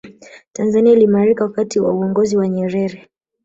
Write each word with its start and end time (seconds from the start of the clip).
tanzania 0.53 0.91
iliimarika 0.93 1.43
wakati 1.43 1.79
wa 1.79 1.93
uongozi 1.93 2.37
wa 2.37 2.47
nyerere 2.47 3.09